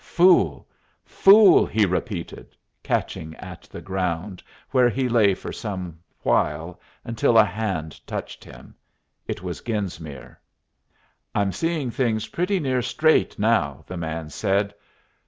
"Fool! 0.03 0.67
fool!" 1.05 1.63
he 1.63 1.85
repeated, 1.85 2.55
catching 2.81 3.35
at 3.35 3.69
the 3.71 3.81
ground, 3.83 4.41
where 4.71 4.89
he 4.89 5.07
lay 5.07 5.35
for 5.35 5.51
some 5.53 5.99
while 6.23 6.81
until 7.05 7.37
a 7.37 7.45
hand 7.45 8.01
touched 8.07 8.43
him. 8.43 8.73
It 9.27 9.43
was 9.43 9.61
Genesmere. 9.61 10.39
"I'm 11.35 11.51
seeing 11.51 11.91
things 11.91 12.29
pretty 12.29 12.59
near 12.59 12.81
straight 12.81 13.37
now," 13.37 13.83
the 13.85 13.95
man 13.95 14.31
said. 14.31 14.73